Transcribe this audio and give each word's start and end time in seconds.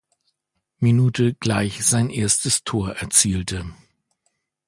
Minute 0.79 1.35
gleich 1.35 1.85
sein 1.85 2.09
erstes 2.09 2.63
Tor 2.63 2.95
erzielte. 2.95 3.71